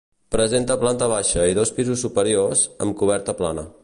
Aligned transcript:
Presenta 0.35 0.77
planta 0.83 1.09
baixa 1.11 1.43
i 1.51 1.57
dos 1.59 1.73
pisos 1.77 2.05
superiors, 2.07 2.65
amb 2.87 2.97
coberta 3.03 3.37
plana. 3.43 3.67